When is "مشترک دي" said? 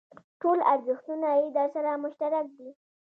2.03-2.69